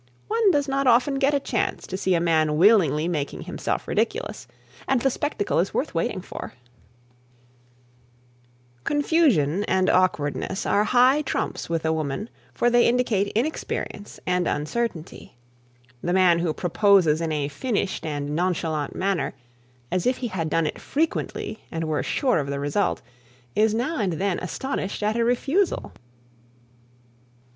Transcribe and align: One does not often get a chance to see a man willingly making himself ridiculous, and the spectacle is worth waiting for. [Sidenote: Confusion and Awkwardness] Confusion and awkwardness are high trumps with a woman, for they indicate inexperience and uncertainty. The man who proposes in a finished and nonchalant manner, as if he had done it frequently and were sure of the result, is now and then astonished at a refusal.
One 0.29 0.49
does 0.49 0.67
not 0.67 0.87
often 0.87 1.19
get 1.19 1.35
a 1.35 1.39
chance 1.39 1.85
to 1.85 1.95
see 1.95 2.15
a 2.15 2.19
man 2.19 2.57
willingly 2.57 3.07
making 3.07 3.41
himself 3.43 3.87
ridiculous, 3.87 4.47
and 4.87 4.99
the 4.99 5.11
spectacle 5.11 5.59
is 5.59 5.75
worth 5.75 5.93
waiting 5.93 6.21
for. 6.21 6.53
[Sidenote: 8.79 8.83
Confusion 8.85 9.63
and 9.65 9.91
Awkwardness] 9.91 10.47
Confusion 10.47 10.47
and 10.47 10.59
awkwardness 10.65 10.65
are 10.65 10.83
high 10.85 11.21
trumps 11.21 11.69
with 11.69 11.85
a 11.85 11.93
woman, 11.93 12.31
for 12.51 12.71
they 12.71 12.87
indicate 12.87 13.27
inexperience 13.35 14.19
and 14.25 14.47
uncertainty. 14.47 15.37
The 16.01 16.13
man 16.13 16.39
who 16.39 16.51
proposes 16.51 17.21
in 17.21 17.31
a 17.31 17.47
finished 17.47 18.03
and 18.03 18.35
nonchalant 18.35 18.95
manner, 18.95 19.35
as 19.91 20.07
if 20.07 20.17
he 20.17 20.29
had 20.29 20.49
done 20.49 20.65
it 20.65 20.81
frequently 20.81 21.59
and 21.71 21.83
were 21.83 22.01
sure 22.01 22.39
of 22.39 22.47
the 22.47 22.59
result, 22.59 23.03
is 23.55 23.75
now 23.75 23.97
and 23.99 24.13
then 24.13 24.39
astonished 24.39 25.03
at 25.03 25.15
a 25.15 25.23
refusal. 25.23 25.93